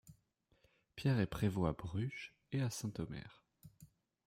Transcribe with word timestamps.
Pierre 0.95 1.19
est 1.19 1.27
prévôt 1.27 1.67
à 1.67 1.73
Bruges 1.73 2.33
et 2.51 2.59
à 2.61 2.71
Saint-Omer. 2.71 3.45